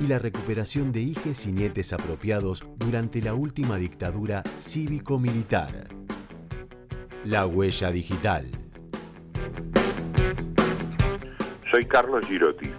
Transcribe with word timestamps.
y 0.00 0.06
la 0.06 0.18
recuperación 0.18 0.92
de 0.92 1.00
hijes 1.00 1.46
y 1.46 1.52
nietes 1.52 1.92
apropiados 1.92 2.64
durante 2.76 3.22
la 3.22 3.34
última 3.34 3.76
dictadura 3.76 4.42
cívico-militar. 4.54 5.88
La 7.24 7.46
huella 7.46 7.90
digital. 7.90 8.50
Soy 11.70 11.86
Carlos 11.86 12.24
Girotti. 12.26 12.70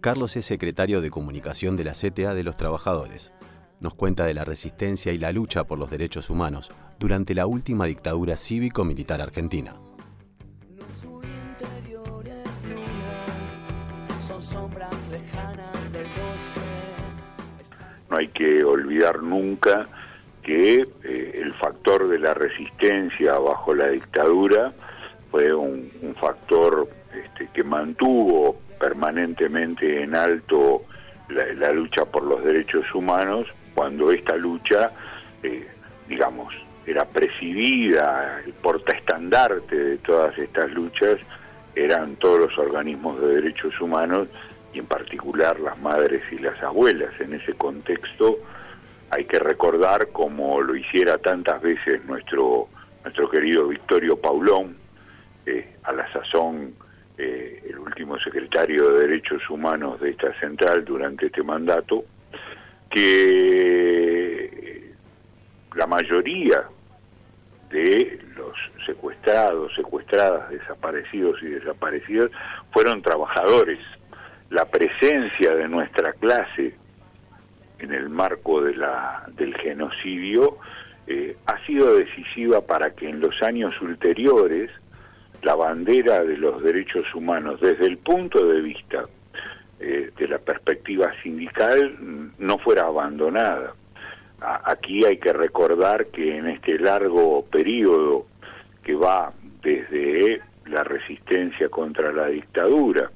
Carlos 0.00 0.34
es 0.36 0.46
secretario 0.46 1.02
de 1.02 1.10
comunicación 1.10 1.76
de 1.76 1.84
la 1.84 1.92
CTA 1.92 2.34
de 2.34 2.42
los 2.42 2.56
Trabajadores 2.56 3.32
nos 3.80 3.94
cuenta 3.94 4.24
de 4.26 4.34
la 4.34 4.44
resistencia 4.44 5.12
y 5.12 5.18
la 5.18 5.32
lucha 5.32 5.64
por 5.64 5.78
los 5.78 5.90
derechos 5.90 6.30
humanos 6.30 6.70
durante 6.98 7.34
la 7.34 7.46
última 7.46 7.86
dictadura 7.86 8.36
cívico-militar 8.36 9.20
argentina. 9.20 9.74
No 18.10 18.16
hay 18.16 18.28
que 18.28 18.64
olvidar 18.64 19.22
nunca 19.22 19.88
que 20.42 20.80
eh, 21.04 21.32
el 21.34 21.54
factor 21.54 22.08
de 22.08 22.18
la 22.18 22.34
resistencia 22.34 23.38
bajo 23.38 23.74
la 23.74 23.88
dictadura 23.88 24.72
fue 25.30 25.52
un, 25.54 25.90
factor 26.20 26.88
este, 27.14 27.48
que 27.52 27.62
mantuvo 27.62 28.58
permanentemente 28.78 30.02
en 30.02 30.16
alto 30.16 30.82
la, 31.28 31.72
lucha 31.72 32.04
por 32.04 32.24
los 32.24 32.42
derechos 32.42 32.84
humanos 32.94 33.46
cuando 33.80 34.12
esta 34.12 34.36
lucha, 34.36 34.92
eh, 35.42 35.66
digamos, 36.06 36.52
era 36.84 37.06
presidida, 37.06 38.42
el 38.44 38.52
portaestandarte 38.52 39.74
de 39.74 39.96
todas 39.96 40.36
estas 40.36 40.70
luchas 40.72 41.16
eran 41.74 42.16
todos 42.16 42.40
los 42.40 42.58
organismos 42.58 43.18
de 43.22 43.36
derechos 43.36 43.80
humanos 43.80 44.28
y 44.74 44.80
en 44.80 44.84
particular 44.84 45.58
las 45.60 45.78
madres 45.78 46.20
y 46.30 46.40
las 46.40 46.62
abuelas. 46.62 47.18
En 47.20 47.32
ese 47.32 47.54
contexto 47.54 48.36
hay 49.08 49.24
que 49.24 49.38
recordar, 49.38 50.08
como 50.08 50.60
lo 50.60 50.76
hiciera 50.76 51.16
tantas 51.16 51.62
veces 51.62 52.04
nuestro, 52.04 52.68
nuestro 53.02 53.30
querido 53.30 53.68
Victorio 53.68 54.20
Paulón, 54.20 54.76
eh, 55.46 55.74
a 55.84 55.92
la 55.92 56.06
sazón 56.12 56.74
eh, 57.16 57.62
el 57.66 57.78
último 57.78 58.18
secretario 58.18 58.90
de 58.90 59.06
Derechos 59.06 59.48
Humanos 59.48 60.02
de 60.02 60.10
esta 60.10 60.38
central 60.38 60.84
durante 60.84 61.28
este 61.28 61.42
mandato, 61.42 62.04
que 62.90 64.92
la 65.74 65.86
mayoría 65.86 66.64
de 67.70 68.20
los 68.36 68.56
secuestrados, 68.84 69.72
secuestradas, 69.74 70.50
desaparecidos 70.50 71.42
y 71.42 71.46
desaparecidas 71.46 72.30
fueron 72.72 73.02
trabajadores. 73.02 73.78
La 74.50 74.64
presencia 74.64 75.54
de 75.54 75.68
nuestra 75.68 76.12
clase 76.14 76.74
en 77.78 77.94
el 77.94 78.08
marco 78.08 78.60
de 78.60 78.74
la, 78.74 79.24
del 79.36 79.56
genocidio 79.56 80.58
eh, 81.06 81.36
ha 81.46 81.64
sido 81.66 81.96
decisiva 81.96 82.60
para 82.60 82.90
que 82.90 83.08
en 83.08 83.20
los 83.20 83.40
años 83.42 83.80
ulteriores 83.80 84.70
la 85.42 85.54
bandera 85.54 86.24
de 86.24 86.36
los 86.36 86.62
derechos 86.62 87.06
humanos 87.14 87.60
desde 87.60 87.86
el 87.86 87.98
punto 87.98 88.46
de 88.46 88.60
vista 88.60 89.06
eh, 89.80 90.10
de 90.16 90.28
la 90.28 90.38
perspectiva 90.38 91.10
sindical 91.22 91.96
no 92.38 92.58
fuera 92.58 92.82
abandonada. 92.82 93.74
aquí 94.40 95.04
hay 95.04 95.18
que 95.18 95.32
recordar 95.32 96.06
que 96.08 96.36
en 96.36 96.48
este 96.48 96.78
largo 96.78 97.44
periodo 97.46 98.26
que 98.82 98.94
va 98.94 99.32
desde 99.62 100.42
la 100.66 100.84
resistencia 100.84 101.68
contra 101.68 102.12
la 102.12 102.26
dictadura 102.26 103.10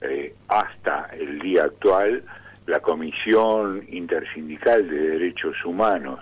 eh, 0.00 0.34
hasta 0.48 1.10
el 1.12 1.38
día 1.40 1.64
actual, 1.64 2.22
la 2.66 2.80
Comisión 2.80 3.84
Intersindical 3.88 4.88
de 4.88 5.10
Derechos 5.10 5.62
Humanos, 5.64 6.20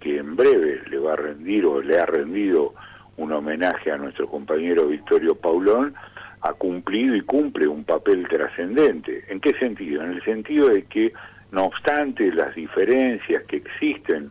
que 0.00 0.18
en 0.18 0.34
breve 0.34 0.82
le 0.88 0.98
va 0.98 1.12
a 1.12 1.16
rendir 1.16 1.64
o 1.66 1.80
le 1.80 1.98
ha 1.98 2.06
rendido 2.06 2.74
un 3.16 3.32
homenaje 3.32 3.92
a 3.92 3.96
nuestro 3.98 4.26
compañero 4.28 4.88
Victorio 4.88 5.34
Paulón, 5.34 5.94
ha 6.42 6.52
cumplido 6.54 7.14
y 7.14 7.20
cumple 7.22 7.66
un 7.66 7.84
papel 7.84 8.26
trascendente. 8.28 9.24
¿En 9.28 9.40
qué 9.40 9.52
sentido? 9.58 10.02
En 10.02 10.12
el 10.12 10.24
sentido 10.24 10.68
de 10.68 10.84
que, 10.84 11.12
no 11.52 11.64
obstante 11.64 12.32
las 12.32 12.54
diferencias 12.54 13.42
que 13.44 13.56
existen 13.56 14.30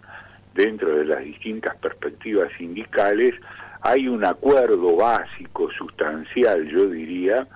dentro 0.55 0.95
de 0.95 1.05
las 1.05 1.23
distintas 1.23 1.75
perspectivas 1.77 2.49
sindicales, 2.57 3.35
hay 3.81 4.07
un 4.07 4.25
acuerdo 4.25 4.95
básico, 4.95 5.69
sustancial, 5.71 6.67
yo 6.67 6.87
diría, 6.89 7.47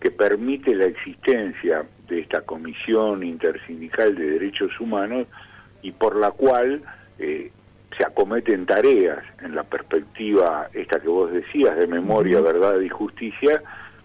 que 0.00 0.10
permite 0.10 0.74
la 0.74 0.86
existencia 0.86 1.84
de 2.08 2.20
esta 2.20 2.40
Comisión 2.42 3.22
Intersindical 3.22 4.14
de 4.14 4.30
Derechos 4.30 4.78
Humanos 4.80 5.26
y 5.82 5.92
por 5.92 6.16
la 6.16 6.30
cual 6.30 6.82
eh, 7.18 7.50
se 7.96 8.04
acometen 8.04 8.66
tareas 8.66 9.18
en 9.42 9.54
la 9.54 9.62
perspectiva 9.62 10.68
esta 10.72 11.00
que 11.00 11.08
vos 11.08 11.30
decías 11.30 11.76
de 11.76 11.86
memoria, 11.86 12.40
verdad 12.40 12.80
y 12.80 12.88
justicia, 12.88 13.62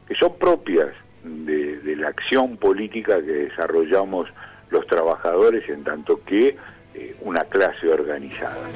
que 0.07 0.15
son 0.15 0.37
propias 0.37 0.89
de, 1.23 1.95
la 1.95 2.09
acción 2.09 2.57
política 2.57 3.21
que 3.21 3.31
desarrollamos 3.31 4.27
los 4.69 4.85
trabajadores 4.87 5.67
en 5.69 5.83
tanto 5.83 6.23
que 6.23 6.55
eh, 6.93 7.15
una 7.21 7.41
clase 7.41 7.87
organizada. 7.87 8.67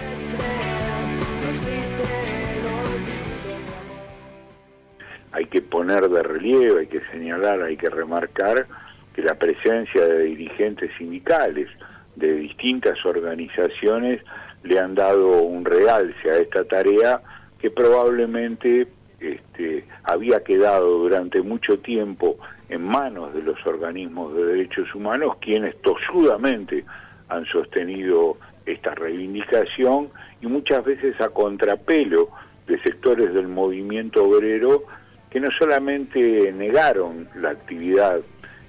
Hay 5.31 5.45
que 5.45 5.61
poner 5.61 6.09
de 6.09 6.23
relieve, 6.23 6.81
hay 6.81 6.87
que 6.87 7.01
señalar, 7.11 7.61
hay 7.61 7.77
que 7.77 7.89
remarcar 7.89 8.67
que 9.13 9.21
la 9.21 9.35
presencia 9.35 10.05
de 10.05 10.23
dirigentes 10.23 10.91
sindicales 10.97 11.67
de 12.15 12.33
distintas 12.33 13.05
organizaciones 13.05 14.21
le 14.63 14.79
han 14.79 14.95
dado 14.95 15.43
un 15.43 15.65
realce 15.65 16.29
a 16.29 16.37
esta 16.37 16.63
tarea 16.65 17.21
que 17.59 17.69
probablemente 17.69 18.87
este, 19.19 19.85
había 20.03 20.43
quedado 20.43 20.99
durante 20.99 21.41
mucho 21.41 21.79
tiempo 21.79 22.37
en 22.69 22.83
manos 22.83 23.33
de 23.33 23.41
los 23.41 23.65
organismos 23.65 24.33
de 24.35 24.45
derechos 24.45 24.93
humanos, 24.93 25.37
quienes 25.41 25.81
tosudamente 25.81 26.85
han 27.27 27.45
sostenido 27.45 28.37
esta 28.65 28.93
reivindicación 28.95 30.09
y 30.41 30.47
muchas 30.47 30.83
veces 30.85 31.19
a 31.19 31.29
contrapelo 31.29 32.29
de 32.67 32.79
sectores 32.81 33.33
del 33.33 33.47
movimiento 33.47 34.23
obrero 34.25 34.83
que 35.29 35.39
no 35.39 35.49
solamente 35.57 36.51
negaron 36.51 37.27
la 37.35 37.51
actividad 37.51 38.19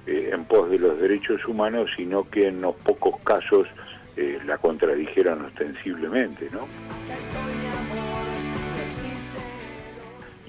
eh, 0.06 0.30
en 0.32 0.44
pos 0.44 0.70
de 0.70 0.78
los 0.78 0.98
derechos 1.00 1.44
humanos, 1.46 1.90
sino 1.96 2.28
que 2.28 2.48
en 2.48 2.60
los 2.60 2.74
pocos 2.76 3.20
casos 3.22 3.66
eh, 4.16 4.38
la 4.46 4.58
contradijeron 4.58 5.44
ostensiblemente, 5.44 6.48
¿no? 6.52 6.66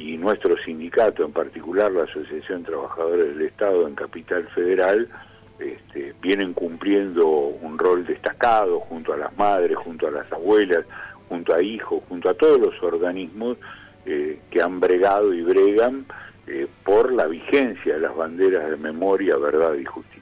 Y 0.02 0.18
nuestro 0.18 0.58
sindicato, 0.64 1.24
en 1.24 1.32
particular 1.32 1.92
la 1.92 2.04
Asociación 2.04 2.64
Trabajadores 2.64 3.36
del 3.36 3.48
Estado 3.48 3.88
en 3.88 3.94
Capital 3.94 4.48
Federal, 4.50 5.08
este, 5.60 6.16
vienen 6.22 6.54
cumpliendo 6.54 7.28
un 7.28 7.78
rol 7.78 8.06
destacado 8.06 8.80
junto 8.80 9.14
a 9.14 9.18
las 9.18 9.38
madres, 9.38 9.78
junto 9.78 10.08
a 10.08 10.12
las 10.12 10.32
abuelas, 10.32 10.86
junto 11.30 11.54
a 11.54 11.62
hijos, 11.62 12.02
junto 12.10 12.30
a 12.30 12.34
todos 12.34 12.60
los 12.60 12.82
organismos 12.82 13.58
eh, 14.06 14.40
que 14.50 14.62
han 14.62 14.80
bregado 14.80 15.34
y 15.34 15.44
bregan 15.44 16.06
eh, 16.48 16.68
por 16.84 17.14
la 17.14 17.28
vigencia 17.28 17.94
de 17.94 18.00
las 18.00 18.16
banderas 18.16 18.72
de 18.72 18.78
memoria, 18.78 19.38
verdad 19.38 19.76
y 19.76 19.86
justicia. 19.86 20.22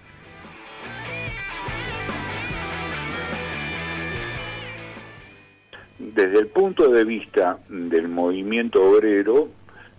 Desde 6.00 6.40
el 6.40 6.48
punto 6.48 6.90
de 6.90 7.06
vista 7.06 7.60
del 7.70 8.10
movimiento 8.10 8.84
obrero, 8.84 9.50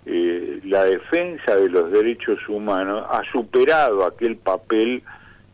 eh, 0.07 0.61
la 0.65 0.85
defensa 0.85 1.57
de 1.57 1.69
los 1.69 1.91
derechos 1.93 2.39
humanos 2.49 3.07
ha 3.11 3.23
superado 3.31 4.05
aquel 4.05 4.37
papel 4.37 5.03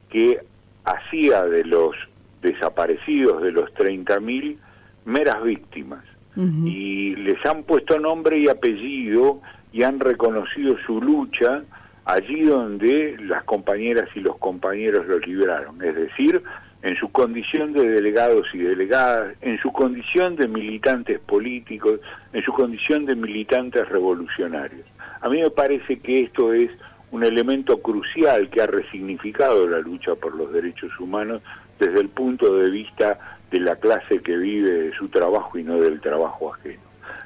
que 0.09 0.41
hacía 0.85 1.45
de 1.45 1.65
los 1.65 1.97
desaparecidos, 2.43 3.43
de 3.43 3.53
los 3.53 3.73
30.000, 3.75 4.57
meras 5.05 5.43
víctimas. 5.43 6.05
Y 6.39 7.17
les 7.17 7.43
han 7.47 7.63
puesto 7.63 7.99
nombre 7.99 8.39
y 8.39 8.47
apellido 8.47 9.41
y 9.73 9.85
han 9.85 9.99
reconocido 9.99 10.77
su 10.87 11.01
lucha 11.01 11.63
allí 12.05 12.43
donde 12.43 13.17
las 13.21 13.43
compañeras 13.45 14.11
y 14.15 14.21
los 14.21 14.37
compañeros 14.37 15.07
los 15.07 15.27
libraron, 15.27 15.83
es 15.83 15.95
decir, 15.95 16.43
en 16.83 16.97
su 16.97 17.11
condición 17.11 17.73
de 17.73 17.89
delegados 17.89 18.47
y 18.53 18.59
delegadas, 18.59 19.35
en 19.41 19.59
su 19.59 19.73
condición 19.73 20.37
de 20.37 20.47
militantes 20.47 21.19
políticos, 21.21 22.01
en 22.33 22.43
su 22.43 22.53
condición 22.53 23.07
de 23.07 23.17
militantes 23.17 23.89
revolucionarios. 23.89 24.87
A 25.21 25.29
mí 25.29 25.41
me 25.41 25.51
parece 25.51 25.99
que 25.99 26.23
esto 26.23 26.53
es 26.53 26.71
un 27.11 27.25
elemento 27.25 27.81
crucial 27.81 28.51
que 28.51 28.63
ha 28.63 28.67
resignificado 28.67 29.67
la 29.67 29.79
lucha 29.81 30.15
por 30.15 30.35
los 30.35 30.53
derechos 30.53 30.91
humanos 31.01 31.43
desde 31.79 32.01
el 32.01 32.09
punto 32.09 32.57
de 32.57 32.71
vista 32.71 33.19
de 33.51 33.61
la 33.61 33.77
clase 33.77 34.21
que 34.21 34.37
vive 34.37 34.71
de 34.71 34.93
su 34.95 35.09
trabajo 35.09 35.59
y 35.59 35.63
no 35.63 35.81
del 35.81 36.01
trabajo 36.01 36.55
ajeno. 36.55 36.81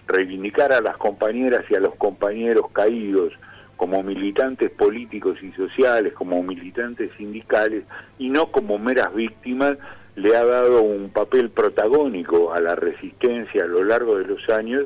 Reivindicar 0.06 0.73
a 0.73 0.81
las 0.81 0.97
compañeras 0.97 1.64
y 1.70 1.75
a 1.75 1.81
los 1.81 1.94
compañeros 1.97 2.67
caídos 2.73 3.32
como 3.81 4.03
militantes 4.03 4.71
políticos 4.73 5.38
y 5.43 5.53
sociales, 5.53 6.12
como 6.12 6.43
militantes 6.43 7.11
sindicales 7.17 7.85
y 8.19 8.29
no 8.29 8.53
como 8.53 8.79
meras 8.79 9.15
víctimas, 9.15 9.79
le 10.17 10.37
ha 10.37 10.44
dado 10.44 10.82
un 10.82 11.09
papel 11.09 11.49
protagónico 11.49 12.53
a 12.53 12.61
la 12.61 12.77
resistencia 12.77 13.65
a 13.65 13.67
lo 13.67 13.82
largo 13.82 14.19
de 14.19 14.27
los 14.27 14.47
años 14.50 14.85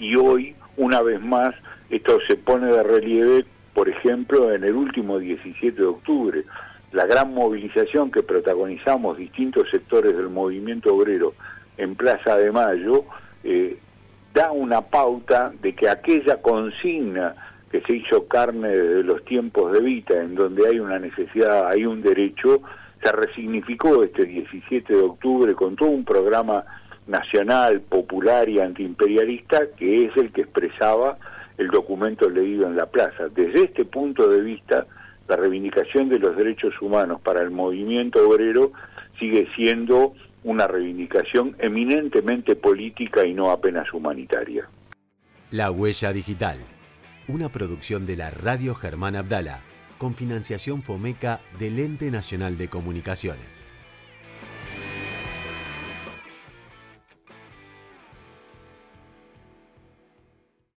y 0.00 0.16
hoy, 0.16 0.56
una 0.78 1.00
vez 1.00 1.20
más, 1.20 1.54
esto 1.90 2.18
se 2.26 2.34
pone 2.34 2.72
de 2.72 2.82
relieve, 2.82 3.44
por 3.72 3.88
ejemplo, 3.88 4.52
en 4.52 4.64
el 4.64 4.74
último 4.74 5.20
17 5.20 5.80
de 5.80 5.86
octubre, 5.86 6.44
la 6.90 7.06
gran 7.06 7.32
movilización 7.32 8.10
que 8.10 8.24
protagonizamos 8.24 9.16
distintos 9.16 9.70
sectores 9.70 10.16
del 10.16 10.28
movimiento 10.28 10.92
obrero 10.92 11.34
en 11.76 11.94
Plaza 11.94 12.36
de 12.36 12.50
Mayo, 12.50 13.04
eh, 13.44 13.78
da 14.34 14.50
una 14.50 14.80
pauta 14.80 15.52
de 15.62 15.72
que 15.72 15.88
aquella 15.88 16.42
consigna 16.42 17.36
que 17.70 17.80
se 17.82 17.94
hizo 17.94 18.26
carne 18.26 18.68
desde 18.68 19.04
los 19.04 19.24
tiempos 19.24 19.72
de 19.72 19.80
Vita, 19.80 20.20
en 20.20 20.34
donde 20.34 20.68
hay 20.68 20.80
una 20.80 20.98
necesidad, 20.98 21.68
hay 21.68 21.86
un 21.86 22.02
derecho, 22.02 22.62
se 23.02 23.12
resignificó 23.12 24.02
este 24.02 24.24
17 24.24 24.92
de 24.92 25.00
octubre 25.00 25.54
con 25.54 25.76
todo 25.76 25.88
un 25.88 26.04
programa 26.04 26.64
nacional, 27.06 27.80
popular 27.80 28.48
y 28.48 28.60
antiimperialista, 28.60 29.68
que 29.76 30.06
es 30.06 30.16
el 30.16 30.32
que 30.32 30.42
expresaba 30.42 31.16
el 31.58 31.68
documento 31.68 32.28
leído 32.28 32.66
en 32.66 32.76
la 32.76 32.86
plaza. 32.86 33.28
Desde 33.28 33.64
este 33.64 33.84
punto 33.84 34.28
de 34.28 34.40
vista, 34.40 34.86
la 35.28 35.36
reivindicación 35.36 36.08
de 36.08 36.18
los 36.18 36.36
derechos 36.36 36.74
humanos 36.80 37.20
para 37.20 37.40
el 37.40 37.50
movimiento 37.50 38.28
obrero 38.28 38.72
sigue 39.18 39.48
siendo 39.54 40.14
una 40.42 40.66
reivindicación 40.66 41.54
eminentemente 41.58 42.56
política 42.56 43.24
y 43.26 43.34
no 43.34 43.50
apenas 43.50 43.92
humanitaria. 43.92 44.68
La 45.50 45.70
huella 45.70 46.12
digital 46.12 46.56
una 47.30 47.48
producción 47.48 48.06
de 48.06 48.16
la 48.16 48.30
Radio 48.30 48.74
Germán 48.74 49.14
Abdala, 49.14 49.62
con 49.98 50.14
financiación 50.14 50.82
FOMECA 50.82 51.40
del 51.58 51.78
Ente 51.78 52.10
Nacional 52.10 52.58
de 52.58 52.68
Comunicaciones. 52.68 53.64